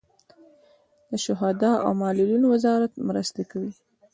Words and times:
د 1.09 1.11
شهدا 1.25 1.71
او 1.85 1.91
معلولینو 2.01 2.45
وزارت 2.53 2.91
مرستې 3.07 3.43
کوي 3.51 3.71